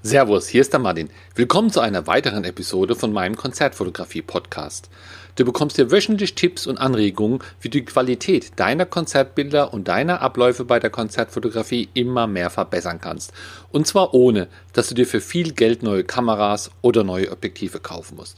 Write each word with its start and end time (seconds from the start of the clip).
Servus, 0.00 0.46
hier 0.46 0.60
ist 0.60 0.72
der 0.72 0.78
Martin. 0.78 1.10
Willkommen 1.34 1.70
zu 1.70 1.80
einer 1.80 2.06
weiteren 2.06 2.44
Episode 2.44 2.94
von 2.94 3.12
meinem 3.12 3.36
Konzertfotografie-Podcast. 3.36 4.88
Du 5.34 5.44
bekommst 5.44 5.74
hier 5.74 5.90
wöchentlich 5.90 6.36
Tipps 6.36 6.68
und 6.68 6.78
Anregungen, 6.78 7.40
wie 7.60 7.68
du 7.68 7.78
die 7.80 7.84
Qualität 7.84 8.52
deiner 8.54 8.86
Konzertbilder 8.86 9.74
und 9.74 9.88
deiner 9.88 10.22
Abläufe 10.22 10.64
bei 10.64 10.78
der 10.78 10.90
Konzertfotografie 10.90 11.88
immer 11.94 12.28
mehr 12.28 12.48
verbessern 12.48 13.00
kannst. 13.00 13.32
Und 13.72 13.88
zwar 13.88 14.14
ohne, 14.14 14.46
dass 14.72 14.88
du 14.88 14.94
dir 14.94 15.04
für 15.04 15.20
viel 15.20 15.52
Geld 15.52 15.82
neue 15.82 16.04
Kameras 16.04 16.70
oder 16.80 17.02
neue 17.02 17.32
Objektive 17.32 17.80
kaufen 17.80 18.18
musst. 18.18 18.36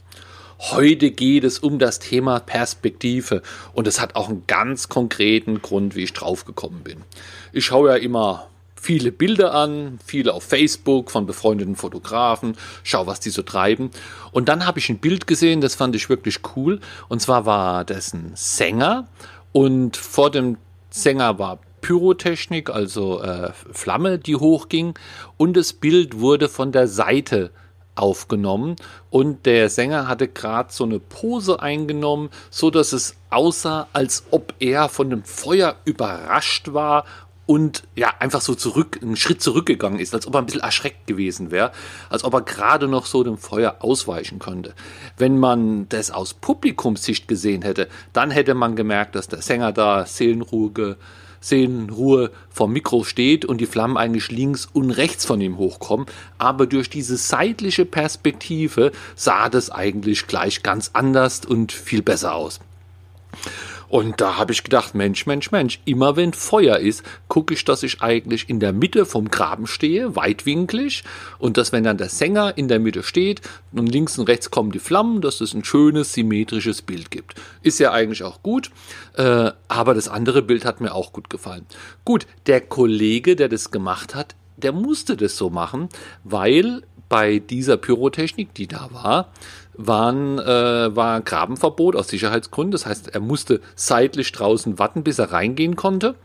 Heute 0.57 1.11
geht 1.11 1.43
es 1.43 1.59
um 1.59 1.77
das 1.77 1.99
Thema 1.99 2.39
Perspektive 2.39 3.43
und 3.73 3.87
es 3.87 4.01
hat 4.01 4.15
auch 4.15 4.29
einen 4.29 4.47
ganz 4.47 4.89
konkreten 4.89 5.61
Grund, 5.61 5.95
wie 5.95 6.05
ich 6.05 6.13
draufgekommen 6.13 6.81
bin. 6.81 7.03
Ich 7.53 7.65
schaue 7.65 7.89
ja 7.89 7.95
immer 7.97 8.47
viele 8.81 9.11
Bilder 9.11 9.53
an, 9.53 9.99
viele 10.03 10.33
auf 10.33 10.43
Facebook 10.43 11.11
von 11.11 11.27
befreundeten 11.27 11.75
Fotografen, 11.75 12.57
schau, 12.83 13.05
was 13.05 13.19
die 13.19 13.29
so 13.29 13.43
treiben. 13.43 13.91
Und 14.31 14.49
dann 14.49 14.65
habe 14.65 14.79
ich 14.79 14.89
ein 14.89 14.97
Bild 14.97 15.27
gesehen, 15.27 15.61
das 15.61 15.75
fand 15.75 15.95
ich 15.95 16.09
wirklich 16.09 16.39
cool. 16.55 16.79
Und 17.07 17.21
zwar 17.21 17.45
war 17.45 17.85
das 17.85 18.13
ein 18.13 18.31
Sänger 18.33 19.07
und 19.51 19.97
vor 19.97 20.31
dem 20.31 20.57
Sänger 20.89 21.37
war 21.37 21.59
Pyrotechnik, 21.81 22.71
also 22.71 23.21
äh, 23.21 23.51
Flamme, 23.71 24.17
die 24.17 24.35
hochging. 24.35 24.95
Und 25.37 25.55
das 25.55 25.73
Bild 25.73 26.19
wurde 26.19 26.49
von 26.49 26.71
der 26.71 26.87
Seite 26.87 27.51
aufgenommen 27.93 28.77
und 29.09 29.45
der 29.45 29.69
Sänger 29.69 30.07
hatte 30.07 30.27
gerade 30.27 30.71
so 30.71 30.85
eine 30.85 30.99
Pose 30.99 31.61
eingenommen, 31.61 32.29
so 32.49 32.71
dass 32.71 32.93
es 32.93 33.15
aussah, 33.29 33.87
als 33.93 34.23
ob 34.31 34.53
er 34.59 34.89
von 34.89 35.09
dem 35.09 35.23
Feuer 35.23 35.75
überrascht 35.85 36.73
war 36.73 37.05
und 37.51 37.83
ja, 37.97 38.13
einfach 38.19 38.39
so 38.39 38.55
zurück, 38.55 38.99
einen 39.01 39.17
Schritt 39.17 39.41
zurückgegangen 39.41 39.99
ist, 39.99 40.13
als 40.13 40.25
ob 40.25 40.35
er 40.35 40.39
ein 40.39 40.45
bisschen 40.45 40.61
erschreckt 40.61 41.05
gewesen 41.05 41.51
wäre, 41.51 41.73
als 42.09 42.23
ob 42.23 42.33
er 42.33 42.43
gerade 42.43 42.87
noch 42.87 43.05
so 43.05 43.25
dem 43.25 43.37
Feuer 43.37 43.75
ausweichen 43.79 44.39
konnte. 44.39 44.73
Wenn 45.17 45.37
man 45.37 45.89
das 45.89 46.11
aus 46.11 46.33
Publikumssicht 46.33 47.27
gesehen 47.27 47.61
hätte, 47.61 47.89
dann 48.13 48.31
hätte 48.31 48.53
man 48.53 48.77
gemerkt, 48.77 49.15
dass 49.15 49.27
der 49.27 49.41
Sänger 49.41 49.73
da 49.73 50.05
Seelenruhe, 50.05 50.95
Seelenruhe 51.41 52.31
vom 52.49 52.71
Mikro 52.71 53.03
steht 53.03 53.43
und 53.43 53.59
die 53.59 53.65
Flammen 53.65 53.97
eigentlich 53.97 54.31
links 54.31 54.69
und 54.71 54.91
rechts 54.91 55.25
von 55.25 55.41
ihm 55.41 55.57
hochkommen. 55.57 56.05
Aber 56.37 56.67
durch 56.67 56.89
diese 56.89 57.17
seitliche 57.17 57.83
Perspektive 57.83 58.93
sah 59.17 59.49
das 59.49 59.69
eigentlich 59.69 60.25
gleich 60.25 60.63
ganz 60.63 60.91
anders 60.93 61.41
und 61.45 61.73
viel 61.73 62.01
besser 62.01 62.33
aus. 62.33 62.61
Und 63.91 64.21
da 64.21 64.37
habe 64.37 64.53
ich 64.53 64.63
gedacht, 64.63 64.95
Mensch, 64.95 65.25
Mensch, 65.25 65.51
Mensch, 65.51 65.81
immer 65.83 66.15
wenn 66.15 66.31
Feuer 66.31 66.77
ist, 66.77 67.03
gucke 67.27 67.53
ich, 67.53 67.65
dass 67.65 67.83
ich 67.83 68.01
eigentlich 68.01 68.49
in 68.49 68.61
der 68.61 68.71
Mitte 68.71 69.05
vom 69.05 69.29
Graben 69.29 69.67
stehe, 69.67 70.15
weitwinklig. 70.15 71.03
Und 71.39 71.57
dass, 71.57 71.73
wenn 71.73 71.83
dann 71.83 71.97
der 71.97 72.07
Sänger 72.07 72.57
in 72.57 72.69
der 72.69 72.79
Mitte 72.79 73.03
steht 73.03 73.41
und 73.73 73.87
links 73.87 74.17
und 74.17 74.29
rechts 74.29 74.49
kommen 74.49 74.71
die 74.71 74.79
Flammen, 74.79 75.19
dass 75.19 75.41
es 75.41 75.53
ein 75.53 75.65
schönes, 75.65 76.13
symmetrisches 76.13 76.81
Bild 76.81 77.11
gibt. 77.11 77.35
Ist 77.63 77.81
ja 77.81 77.91
eigentlich 77.91 78.23
auch 78.23 78.41
gut. 78.41 78.71
Äh, 79.17 79.51
aber 79.67 79.93
das 79.93 80.07
andere 80.07 80.41
Bild 80.41 80.63
hat 80.63 80.79
mir 80.79 80.95
auch 80.95 81.11
gut 81.11 81.29
gefallen. 81.29 81.65
Gut, 82.05 82.27
der 82.45 82.61
Kollege, 82.61 83.35
der 83.35 83.49
das 83.49 83.71
gemacht 83.71 84.15
hat, 84.15 84.35
der 84.55 84.71
musste 84.71 85.17
das 85.17 85.35
so 85.35 85.49
machen, 85.49 85.89
weil 86.23 86.83
bei 87.09 87.39
dieser 87.39 87.75
Pyrotechnik, 87.75 88.53
die 88.53 88.67
da 88.67 88.87
war, 88.93 89.33
waren, 89.73 90.39
äh, 90.39 90.95
war 90.95 91.21
Grabenverbot 91.21 91.95
aus 91.95 92.09
Sicherheitsgründen. 92.09 92.71
Das 92.71 92.85
heißt, 92.85 93.09
er 93.13 93.19
musste 93.19 93.61
seitlich 93.75 94.31
draußen 94.31 94.79
warten, 94.79 95.03
bis 95.03 95.19
er 95.19 95.31
reingehen 95.31 95.75
konnte. 95.75 96.15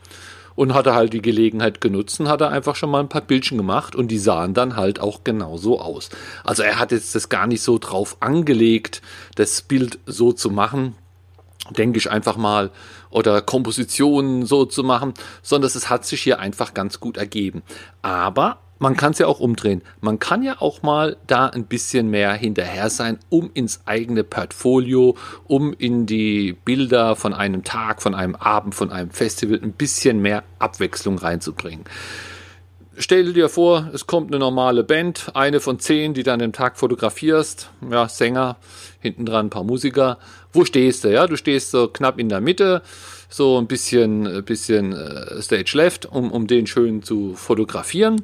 Und 0.55 0.73
hatte 0.73 0.95
halt 0.95 1.13
die 1.13 1.21
Gelegenheit 1.21 1.83
genutzt 1.83 2.19
und 2.19 2.29
hat 2.29 2.41
er 2.41 2.49
einfach 2.49 2.77
schon 2.77 2.91
mal 2.91 3.01
ein 3.01 3.11
paar 3.11 3.21
Bildchen 3.21 3.59
gemacht 3.59 3.95
und 3.95 4.09
die 4.09 4.17
sahen 4.17 4.55
dann 4.55 4.75
halt 4.75 5.01
auch 5.01 5.23
genauso 5.23 5.79
aus. 5.79 6.09
Also 6.45 6.63
er 6.63 6.79
hat 6.79 6.93
jetzt 6.93 7.15
das 7.15 7.29
gar 7.29 7.47
nicht 7.47 7.61
so 7.61 7.77
drauf 7.77 8.17
angelegt, 8.21 9.03
das 9.35 9.61
Bild 9.61 9.99
so 10.07 10.33
zu 10.33 10.49
machen, 10.49 10.95
denke 11.77 11.99
ich 11.99 12.11
einfach 12.11 12.39
mal, 12.39 12.71
oder 13.11 13.43
Kompositionen 13.43 14.47
so 14.47 14.65
zu 14.65 14.83
machen, 14.83 15.13
sondern 15.43 15.71
es 15.75 15.91
hat 15.91 16.07
sich 16.07 16.23
hier 16.23 16.41
einfach 16.41 16.73
ganz 16.73 17.01
gut 17.01 17.19
ergeben. 17.19 17.63
Aber 18.01 18.59
man 18.79 18.97
kann 18.97 19.13
es 19.13 19.19
ja 19.19 19.27
auch 19.27 19.41
umdrehen. 19.41 19.83
Man 20.01 20.19
kann 20.19 20.43
ja 20.43 20.61
auch 20.61 20.83
mal 20.83 21.17
da 21.27 21.47
ein 21.47 21.65
bisschen 21.65 22.09
mehr 22.09 22.33
hinterher 22.33 22.91
sein, 22.91 23.19
um 23.29 23.51
ins 23.55 23.81
eigene 23.87 24.25
Portfolio, 24.25 25.17
um 25.47 25.73
in 25.73 26.07
die 26.07 26.53
Bilder 26.53 27.17
von 27.17 27.33
einem 27.33 27.65
Tag, 27.65 28.03
von 28.03 28.15
einem 28.15 28.35
Abend, 28.35 28.75
von 28.75 28.91
einem 28.91 29.11
Festival 29.11 29.61
ein 29.63 29.73
bisschen 29.73 30.21
mehr 30.21 30.45
Abwechslung 30.59 31.19
reinzubringen. 31.19 31.85
Stell 32.99 33.35
dir 33.35 33.51
vor, 33.51 33.91
es 33.93 34.07
kommt 34.07 34.31
eine 34.31 34.39
normale 34.39 34.83
Band, 34.83 35.31
eine 35.35 35.61
von 35.61 35.79
zehn, 35.79 36.15
die 36.15 36.23
dann 36.23 36.39
den 36.39 36.55
Tag 36.55 36.79
fotografierst. 36.79 37.71
Ja, 37.91 38.09
Sänger, 38.09 38.57
hinten 39.01 39.27
dran 39.27 39.47
ein 39.47 39.51
paar 39.51 39.65
Musiker. 39.65 40.19
Wo 40.53 40.65
stehst 40.65 41.05
du? 41.05 41.13
Ja, 41.13 41.27
du 41.27 41.37
stehst 41.37 41.71
so 41.71 41.89
knapp 41.89 42.19
in 42.19 42.31
der 42.31 42.41
Mitte 42.41 42.83
so 43.29 43.59
ein 43.59 43.67
bisschen, 43.67 44.45
bisschen 44.45 44.93
äh, 44.93 45.43
Stage 45.43 45.73
Left, 45.75 46.07
um, 46.07 46.31
um 46.31 46.47
den 46.47 46.67
schön 46.67 47.03
zu 47.03 47.35
fotografieren. 47.35 48.23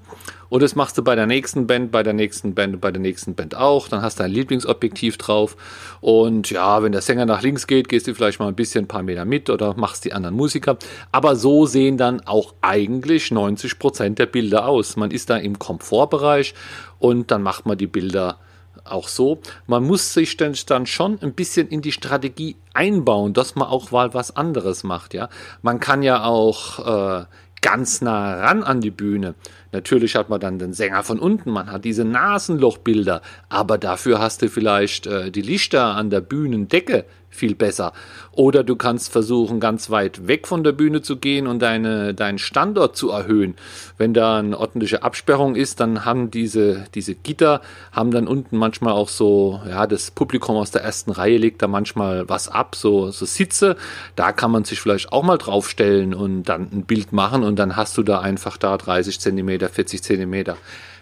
Und 0.53 0.63
das 0.63 0.77
machst 0.77 0.99
du 0.99 1.03
bei 1.03 1.17
der 1.17 1.27
nächsten 1.27 1.67
Band, 1.67 1.91
bei 1.91 2.03
der 2.03 2.13
nächsten 2.13 2.55
Band, 2.55 2.79
bei 2.79 2.91
der 2.91 3.01
nächsten 3.01 3.35
Band 3.35 3.55
auch. 3.55 3.89
Dann 3.89 4.03
hast 4.03 4.21
du 4.21 4.25
ein 4.25 4.31
Lieblingsobjektiv 4.31 5.17
drauf. 5.17 5.57
Und 6.03 6.51
ja, 6.51 6.83
wenn 6.83 6.93
der 6.93 7.01
Sänger 7.01 7.25
nach 7.25 7.41
links 7.41 7.67
geht, 7.67 7.89
gehst 7.89 8.07
du 8.07 8.15
vielleicht 8.15 8.39
mal 8.39 8.49
ein 8.49 8.55
bisschen 8.55 8.85
ein 8.85 8.89
paar 8.89 9.03
Meter 9.03 9.25
mit 9.25 9.49
oder 9.49 9.75
machst 9.79 10.05
die 10.05 10.13
anderen 10.13 10.37
Musiker. 10.37 10.77
Aber 11.11 11.37
so 11.37 11.65
sehen 11.65 11.97
dann 11.97 12.21
auch 12.27 12.53
eigentlich 12.61 13.31
90 13.31 13.79
Prozent 13.79 14.19
der 14.19 14.27
Bilder 14.27 14.69
aus. 14.69 14.97
Man 14.97 15.11
ist 15.11 15.31
da 15.31 15.39
im 15.39 15.59
Komfortbereich 15.59 16.53
und 16.99 17.31
dann 17.31 17.43
macht 17.43 17.65
man 17.65 17.79
die 17.79 17.87
Bilder 17.87 18.39
auch 18.85 19.09
so. 19.09 19.41
Man 19.67 19.85
muss 19.85 20.13
sich 20.13 20.37
dann 20.37 20.87
schon 20.87 21.19
ein 21.23 21.35
bisschen 21.35 21.69
in 21.69 21.83
die 21.83 21.93
Strategie 21.93 22.57
einbauen, 22.75 23.33
dass 23.33 23.55
man 23.55 23.69
auch 23.69 23.91
mal 23.91 24.15
was 24.15 24.37
anderes 24.37 24.85
macht. 24.85 25.15
Ja, 25.15 25.29
man 25.63 25.81
kann 25.81 26.03
ja 26.03 26.25
auch 26.25 27.23
äh, 27.23 27.25
ganz 27.63 28.03
nah 28.03 28.35
ran 28.35 28.63
an 28.63 28.81
die 28.81 28.91
Bühne. 28.91 29.35
Natürlich 29.71 30.17
hat 30.17 30.29
man 30.29 30.41
dann 30.41 30.59
den 30.59 30.75
Sänger 30.75 31.03
von 31.03 31.19
unten, 31.19 31.51
man 31.51 31.71
hat 31.71 31.85
diese 31.85 32.05
Nasenlochbilder, 32.05 33.23
aber 33.49 33.79
dafür 33.79 34.19
hast 34.19 34.43
du 34.43 34.49
vielleicht 34.49 35.07
äh, 35.07 35.31
die 35.31 35.43
Lichter 35.43 35.95
an 35.95 36.11
der 36.11 36.21
Bühnendecke 36.21 37.07
viel 37.33 37.55
besser. 37.55 37.93
Oder 38.33 38.63
du 38.63 38.77
kannst 38.77 39.11
versuchen, 39.11 39.59
ganz 39.59 39.91
weit 39.91 40.29
weg 40.29 40.47
von 40.47 40.63
der 40.63 40.73
Bühne 40.73 41.03
zu 41.03 41.17
gehen 41.17 41.47
und 41.47 41.61
deine, 41.61 42.15
deinen 42.15 42.39
Standort 42.39 42.97
zu 42.97 43.11
erhöhen. 43.11 43.57
Wenn 43.99 44.15
da 44.15 44.39
eine 44.39 44.59
ordentliche 44.59 45.03
Absperrung 45.03 45.57
ist, 45.57 45.81
dann 45.81 46.05
haben 46.05 46.31
diese, 46.31 46.85
diese 46.95 47.15
Gitter, 47.15 47.63
haben 47.91 48.11
dann 48.11 48.29
unten 48.29 48.57
manchmal 48.57 48.93
auch 48.93 49.09
so, 49.09 49.61
ja, 49.69 49.87
das 49.87 50.11
Publikum 50.11 50.57
aus 50.57 50.71
der 50.71 50.83
ersten 50.83 51.11
Reihe 51.11 51.39
legt 51.39 51.63
da 51.63 51.69
manchmal 51.69 52.29
was 52.29 52.49
ab, 52.49 52.77
so, 52.77 53.11
so 53.11 53.27
Sitze. 53.27 53.77
Da 54.15 54.33
kann 54.33 54.51
man 54.51 54.65
sich 54.65 54.81
vielleicht 54.81 55.13
auch 55.13 55.23
mal 55.23 55.39
draufstellen 55.39 56.15
und 56.15 56.45
dann 56.45 56.69
ein 56.73 56.85
Bild 56.85 57.13
machen 57.13 57.43
und 57.43 57.59
dann 57.59 57.77
hast 57.77 57.97
du 57.97 58.03
da 58.03 58.21
einfach 58.21 58.57
da 58.57 58.77
30 58.77 59.19
Zentimeter, 59.19 59.69
40 59.69 60.03
Zentimeter 60.03 60.57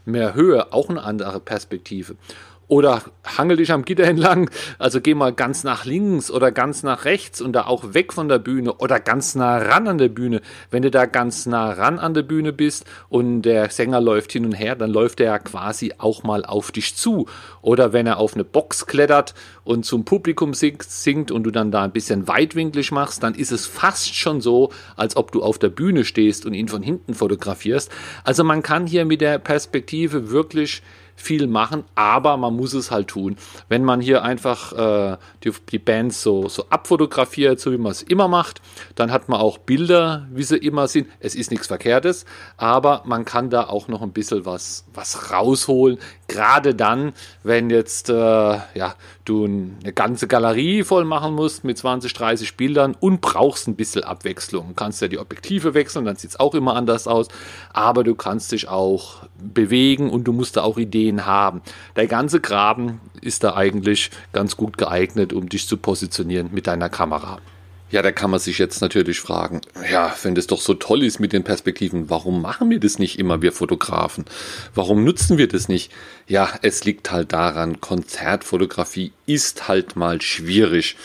mehr 0.04 0.34
Höhe, 0.34 0.72
auch 0.72 0.88
eine 0.88 1.02
andere 1.02 1.40
Perspektive. 1.40 2.16
Oder 2.70 3.02
hangel 3.24 3.56
dich 3.56 3.72
am 3.72 3.84
Gitter 3.84 4.04
entlang, 4.04 4.48
also 4.78 5.00
geh 5.00 5.14
mal 5.14 5.32
ganz 5.32 5.64
nach 5.64 5.84
links 5.84 6.30
oder 6.30 6.52
ganz 6.52 6.84
nach 6.84 7.04
rechts 7.04 7.40
und 7.40 7.52
da 7.52 7.66
auch 7.66 7.94
weg 7.94 8.12
von 8.12 8.28
der 8.28 8.38
Bühne 8.38 8.74
oder 8.74 9.00
ganz 9.00 9.34
nah 9.34 9.58
ran 9.58 9.88
an 9.88 9.98
der 9.98 10.08
Bühne. 10.08 10.40
Wenn 10.70 10.82
du 10.82 10.90
da 10.92 11.06
ganz 11.06 11.46
nah 11.46 11.72
ran 11.72 11.98
an 11.98 12.14
der 12.14 12.22
Bühne 12.22 12.52
bist 12.52 12.84
und 13.08 13.42
der 13.42 13.70
Sänger 13.70 14.00
läuft 14.00 14.30
hin 14.30 14.44
und 14.44 14.52
her, 14.52 14.76
dann 14.76 14.92
läuft 14.92 15.18
er 15.18 15.26
ja 15.26 15.38
quasi 15.40 15.94
auch 15.98 16.22
mal 16.22 16.44
auf 16.44 16.70
dich 16.70 16.94
zu. 16.94 17.26
Oder 17.60 17.92
wenn 17.92 18.06
er 18.06 18.18
auf 18.18 18.34
eine 18.34 18.44
Box 18.44 18.86
klettert 18.86 19.34
und 19.64 19.84
zum 19.84 20.04
Publikum 20.04 20.54
singt 20.54 21.32
und 21.32 21.42
du 21.42 21.50
dann 21.50 21.72
da 21.72 21.82
ein 21.82 21.90
bisschen 21.90 22.28
weitwinklig 22.28 22.92
machst, 22.92 23.24
dann 23.24 23.34
ist 23.34 23.50
es 23.50 23.66
fast 23.66 24.14
schon 24.14 24.40
so, 24.40 24.70
als 24.94 25.16
ob 25.16 25.32
du 25.32 25.42
auf 25.42 25.58
der 25.58 25.70
Bühne 25.70 26.04
stehst 26.04 26.46
und 26.46 26.54
ihn 26.54 26.68
von 26.68 26.84
hinten 26.84 27.14
fotografierst. 27.14 27.90
Also 28.22 28.44
man 28.44 28.62
kann 28.62 28.86
hier 28.86 29.04
mit 29.06 29.22
der 29.22 29.40
Perspektive 29.40 30.30
wirklich 30.30 30.84
viel 31.20 31.46
machen, 31.46 31.84
aber 31.94 32.36
man 32.36 32.56
muss 32.56 32.72
es 32.72 32.90
halt 32.90 33.08
tun. 33.08 33.36
Wenn 33.68 33.84
man 33.84 34.00
hier 34.00 34.22
einfach 34.22 34.72
äh, 34.72 35.16
die, 35.44 35.52
die 35.70 35.78
Bands 35.78 36.22
so, 36.22 36.48
so 36.48 36.66
abfotografiert, 36.70 37.60
so 37.60 37.72
wie 37.72 37.78
man 37.78 37.92
es 37.92 38.02
immer 38.02 38.28
macht, 38.28 38.60
dann 38.94 39.12
hat 39.12 39.28
man 39.28 39.40
auch 39.40 39.58
Bilder, 39.58 40.26
wie 40.32 40.42
sie 40.42 40.56
immer 40.56 40.88
sind. 40.88 41.08
Es 41.20 41.34
ist 41.34 41.50
nichts 41.50 41.66
Verkehrtes, 41.66 42.24
aber 42.56 43.02
man 43.04 43.24
kann 43.24 43.50
da 43.50 43.64
auch 43.64 43.88
noch 43.88 44.02
ein 44.02 44.12
bisschen 44.12 44.46
was, 44.46 44.84
was 44.94 45.30
rausholen. 45.30 45.98
Gerade 46.28 46.74
dann, 46.74 47.12
wenn 47.42 47.70
jetzt 47.70 48.08
äh, 48.08 48.12
ja, 48.12 48.94
du 49.24 49.44
eine 49.44 49.92
ganze 49.92 50.26
Galerie 50.26 50.82
voll 50.82 51.04
machen 51.04 51.34
musst 51.34 51.64
mit 51.64 51.78
20, 51.78 52.12
30 52.12 52.56
Bildern 52.56 52.96
und 52.98 53.20
brauchst 53.20 53.68
ein 53.68 53.76
bisschen 53.76 54.04
Abwechslung. 54.04 54.68
Du 54.68 54.74
kannst 54.74 55.00
ja 55.02 55.08
die 55.08 55.18
Objektive 55.18 55.74
wechseln, 55.74 56.04
dann 56.04 56.16
sieht 56.16 56.30
es 56.30 56.40
auch 56.40 56.54
immer 56.54 56.74
anders 56.74 57.06
aus, 57.06 57.28
aber 57.72 58.04
du 58.04 58.14
kannst 58.14 58.52
dich 58.52 58.68
auch 58.68 59.24
bewegen 59.38 60.10
und 60.10 60.24
du 60.24 60.32
musst 60.32 60.56
da 60.56 60.62
auch 60.62 60.78
Ideen 60.78 61.09
haben. 61.26 61.62
Der 61.96 62.06
ganze 62.06 62.40
Graben 62.40 63.00
ist 63.20 63.44
da 63.44 63.56
eigentlich 63.56 64.10
ganz 64.32 64.56
gut 64.56 64.78
geeignet, 64.78 65.32
um 65.32 65.48
dich 65.48 65.66
zu 65.66 65.76
positionieren 65.76 66.50
mit 66.52 66.66
deiner 66.66 66.88
Kamera. 66.88 67.38
Ja, 67.90 68.02
da 68.02 68.12
kann 68.12 68.30
man 68.30 68.38
sich 68.38 68.58
jetzt 68.58 68.80
natürlich 68.80 69.18
fragen, 69.18 69.62
ja, 69.90 70.14
wenn 70.22 70.36
das 70.36 70.46
doch 70.46 70.60
so 70.60 70.74
toll 70.74 71.02
ist 71.02 71.18
mit 71.18 71.32
den 71.32 71.42
Perspektiven, 71.42 72.08
warum 72.08 72.40
machen 72.40 72.70
wir 72.70 72.78
das 72.78 73.00
nicht 73.00 73.18
immer, 73.18 73.42
wir 73.42 73.50
Fotografen? 73.50 74.26
Warum 74.76 75.02
nutzen 75.02 75.38
wir 75.38 75.48
das 75.48 75.68
nicht? 75.68 75.90
Ja, 76.28 76.50
es 76.62 76.84
liegt 76.84 77.10
halt 77.10 77.32
daran, 77.32 77.80
Konzertfotografie 77.80 79.12
ist 79.26 79.66
halt 79.66 79.96
mal 79.96 80.22
schwierig. 80.22 80.96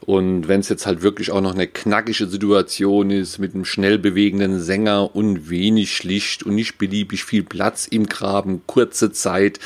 Und 0.00 0.48
wenn 0.48 0.60
es 0.60 0.68
jetzt 0.70 0.86
halt 0.86 1.02
wirklich 1.02 1.30
auch 1.30 1.42
noch 1.42 1.54
eine 1.54 1.66
knackige 1.66 2.26
Situation 2.26 3.10
ist 3.10 3.38
mit 3.38 3.54
einem 3.54 3.66
schnell 3.66 3.98
bewegenden 3.98 4.60
Sänger 4.60 5.14
und 5.14 5.50
wenig 5.50 6.04
Licht 6.04 6.42
und 6.42 6.54
nicht 6.54 6.78
beliebig 6.78 7.24
viel 7.24 7.42
Platz 7.42 7.86
im 7.86 8.06
Graben, 8.06 8.62
kurze 8.66 9.12
Zeit, 9.12 9.60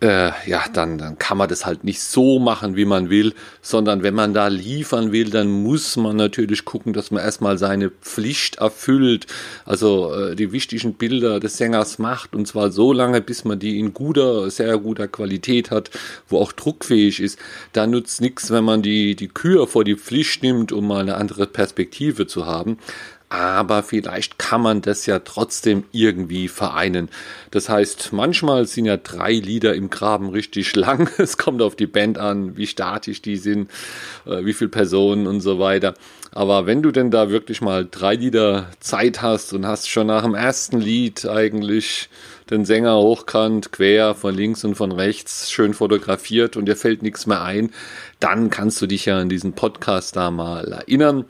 äh, 0.00 0.30
ja, 0.46 0.64
dann, 0.72 0.98
dann 0.98 1.18
kann 1.18 1.38
man 1.38 1.48
das 1.48 1.66
halt 1.66 1.84
nicht 1.84 2.00
so 2.00 2.38
machen, 2.38 2.76
wie 2.76 2.84
man 2.84 3.10
will, 3.10 3.34
sondern 3.62 4.02
wenn 4.02 4.14
man 4.14 4.34
da 4.34 4.48
liefern 4.48 5.12
will, 5.12 5.30
dann 5.30 5.48
muss 5.48 5.96
man 5.96 6.16
natürlich 6.16 6.64
gucken, 6.64 6.92
dass 6.92 7.10
man 7.10 7.22
erstmal 7.22 7.58
seine 7.58 7.90
Pflicht 7.90 8.56
erfüllt, 8.56 9.26
also 9.64 10.14
äh, 10.14 10.36
die 10.36 10.52
wichtigen 10.52 10.94
Bilder 10.94 11.40
des 11.40 11.56
Sängers 11.56 11.98
macht 11.98 12.34
und 12.34 12.46
zwar 12.46 12.70
so 12.70 12.92
lange, 12.92 13.20
bis 13.20 13.44
man 13.44 13.58
die 13.58 13.78
in 13.78 13.94
guter, 13.94 14.50
sehr 14.50 14.78
guter 14.78 15.08
Qualität 15.08 15.70
hat, 15.70 15.90
wo 16.28 16.38
auch 16.38 16.52
druckfähig 16.52 17.20
ist. 17.20 17.38
Da 17.72 17.86
nutzt 17.86 18.20
nichts, 18.20 18.50
wenn 18.50 18.64
man 18.64 18.82
die, 18.82 19.16
die 19.16 19.28
Kür 19.28 19.66
vor 19.66 19.84
die 19.84 19.96
Pflicht 19.96 20.42
nimmt, 20.42 20.72
um 20.72 20.86
mal 20.86 21.00
eine 21.00 21.16
andere 21.16 21.46
Perspektive 21.46 22.26
zu 22.26 22.46
haben 22.46 22.78
aber 23.30 23.82
vielleicht 23.82 24.38
kann 24.38 24.62
man 24.62 24.80
das 24.80 25.04
ja 25.06 25.18
trotzdem 25.18 25.84
irgendwie 25.92 26.48
vereinen. 26.48 27.10
Das 27.50 27.68
heißt, 27.68 28.12
manchmal 28.12 28.66
sind 28.66 28.86
ja 28.86 28.96
drei 28.96 29.32
Lieder 29.32 29.74
im 29.74 29.90
Graben 29.90 30.30
richtig 30.30 30.74
lang. 30.74 31.10
Es 31.18 31.36
kommt 31.36 31.60
auf 31.60 31.76
die 31.76 31.86
Band 31.86 32.18
an, 32.18 32.56
wie 32.56 32.66
statisch 32.66 33.20
die 33.20 33.36
sind, 33.36 33.70
äh, 34.26 34.44
wie 34.44 34.54
viele 34.54 34.70
Personen 34.70 35.26
und 35.26 35.40
so 35.40 35.58
weiter. 35.58 35.94
Aber 36.32 36.66
wenn 36.66 36.82
du 36.82 36.90
denn 36.90 37.10
da 37.10 37.30
wirklich 37.30 37.60
mal 37.60 37.86
drei 37.90 38.14
Lieder 38.14 38.70
Zeit 38.80 39.20
hast 39.20 39.52
und 39.52 39.66
hast 39.66 39.90
schon 39.90 40.06
nach 40.06 40.22
dem 40.22 40.34
ersten 40.34 40.80
Lied 40.80 41.26
eigentlich 41.26 42.08
den 42.50 42.64
Sänger 42.64 42.96
hochkant, 42.96 43.72
quer, 43.72 44.14
von 44.14 44.34
links 44.34 44.64
und 44.64 44.74
von 44.74 44.92
rechts, 44.92 45.50
schön 45.50 45.74
fotografiert 45.74 46.56
und 46.56 46.66
dir 46.66 46.76
fällt 46.76 47.02
nichts 47.02 47.26
mehr 47.26 47.42
ein, 47.42 47.70
dann 48.20 48.50
kannst 48.50 48.80
du 48.82 48.86
dich 48.86 49.06
ja 49.06 49.18
an 49.18 49.28
diesen 49.28 49.52
Podcast 49.52 50.16
da 50.16 50.30
mal 50.30 50.72
erinnern. 50.72 51.24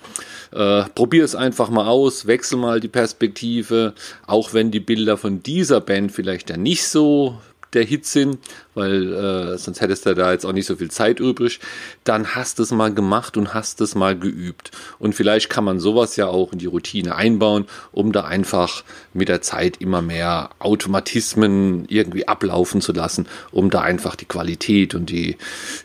Äh, 0.53 0.85
probier 0.95 1.25
es 1.25 1.35
einfach 1.35 1.71
mal 1.71 1.87
aus, 1.87 2.27
wechsel 2.27 2.59
mal 2.59 2.81
die 2.81 2.89
Perspektive, 2.89 3.95
auch 4.27 4.55
wenn 4.55 4.71
die 4.71 4.81
Bilder 4.81 5.17
von 5.17 5.43
dieser 5.43 5.81
Band 5.81 6.13
vielleicht 6.13 6.51
ja 6.51 6.57
nicht 6.57 6.87
so 6.87 7.39
der 7.73 7.85
Hit 7.85 8.07
sind, 8.07 8.39
weil 8.75 9.13
äh, 9.13 9.59
sonst 9.59 9.81
hättest 9.81 10.07
du 10.07 10.15
da 10.15 10.33
jetzt 10.33 10.47
auch 10.47 10.53
nicht 10.53 10.67
so 10.67 10.77
viel 10.77 10.91
Zeit 10.91 11.21
übrig, 11.21 11.61
dann 12.05 12.35
hast 12.35 12.59
du 12.59 12.63
es 12.63 12.71
mal 12.71 12.93
gemacht 12.93 13.37
und 13.37 13.55
hast 13.55 13.81
es 13.81 13.95
mal 13.95 14.19
geübt. 14.19 14.71
Und 14.99 15.15
vielleicht 15.15 15.51
kann 15.51 15.65
man 15.65 15.79
sowas 15.79 16.17
ja 16.17 16.27
auch 16.27 16.53
in 16.53 16.59
die 16.59 16.67
Routine 16.67 17.15
einbauen, 17.15 17.67
um 17.93 18.13
da 18.13 18.25
einfach 18.25 18.85
mit 19.13 19.29
der 19.29 19.43
Zeit 19.43 19.79
immer 19.81 20.03
mehr 20.03 20.51
Automatismen 20.59 21.85
irgendwie 21.89 22.27
ablaufen 22.27 22.81
zu 22.81 22.93
lassen, 22.93 23.27
um 23.51 23.71
da 23.71 23.83
einfach 23.83 24.17
die 24.17 24.27
Qualität 24.27 24.95
und 24.95 25.11
die, 25.11 25.37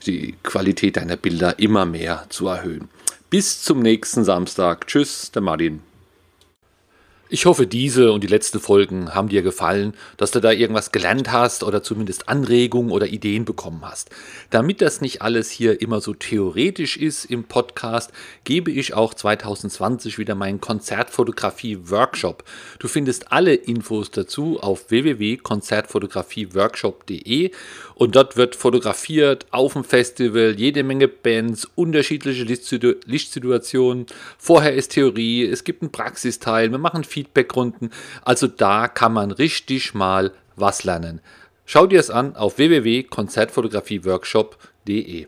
die 0.05 0.35
Qualität 0.43 0.97
deiner 0.97 1.17
Bilder 1.17 1.59
immer 1.59 1.85
mehr 1.85 2.25
zu 2.29 2.47
erhöhen. 2.47 2.89
Bis 3.29 3.63
zum 3.63 3.79
nächsten 3.79 4.23
Samstag. 4.23 4.87
Tschüss, 4.87 5.31
der 5.31 5.41
Martin. 5.41 5.92
Ich 7.33 7.45
hoffe, 7.47 7.65
diese 7.65 8.11
und 8.11 8.23
die 8.23 8.27
letzten 8.27 8.59
Folgen 8.59 9.15
haben 9.15 9.27
dir 9.27 9.41
gefallen, 9.41 9.95
dass 10.17 10.29
du 10.29 10.39
da 10.39 10.51
irgendwas 10.51 10.91
gelernt 10.91 11.31
hast 11.31 11.63
oder 11.63 11.81
zumindest 11.81 12.29
Anregungen 12.29 12.91
oder 12.91 13.07
Ideen 13.07 13.43
bekommen 13.43 13.81
hast. 13.81 14.11
Damit 14.51 14.81
das 14.81 15.01
nicht 15.01 15.23
alles 15.23 15.49
hier 15.49 15.81
immer 15.81 15.99
so 15.99 16.13
theoretisch 16.13 16.95
ist 16.95 17.25
im 17.25 17.45
Podcast, 17.45 18.11
gebe 18.43 18.69
ich 18.69 18.93
auch 18.93 19.15
2020 19.15 20.19
wieder 20.19 20.35
meinen 20.35 20.61
Konzertfotografie-Workshop. 20.61 22.43
Du 22.77 22.87
findest 22.87 23.31
alle 23.31 23.55
Infos 23.55 24.11
dazu 24.11 24.59
auf 24.59 24.91
www.konzertfotografieworkshop.de 24.91 27.49
und 27.95 28.15
dort 28.15 28.37
wird 28.37 28.55
fotografiert 28.55 29.47
auf 29.49 29.73
dem 29.73 29.83
Festival, 29.83 30.53
jede 30.55 30.83
Menge 30.83 31.07
Bands, 31.07 31.67
unterschiedliche 31.73 32.43
Lichtsituationen. 32.43 34.05
Vorher 34.37 34.75
ist 34.75 34.91
Theorie, 34.91 35.47
es 35.47 35.63
gibt 35.63 35.81
einen 35.81 35.91
Praxisteil, 35.91 36.69
wir 36.69 36.77
machen 36.77 37.03
Feedbackrunden. 37.23 37.91
Also 38.23 38.47
da 38.47 38.87
kann 38.87 39.13
man 39.13 39.31
richtig 39.31 39.93
mal 39.93 40.33
was 40.55 40.83
lernen. 40.83 41.21
Schau 41.65 41.87
dir 41.87 41.99
es 41.99 42.09
an 42.09 42.35
auf 42.35 42.57
www.konzertfotografieworkshop.de. 42.57 45.27